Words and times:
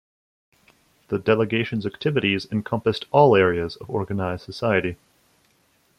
The 1.09 1.19
Delegation's 1.19 1.85
activities 1.85 2.47
encompassed 2.51 3.05
all 3.11 3.35
areas 3.35 3.75
of 3.75 3.87
organized 3.87 4.43
society. 4.45 4.95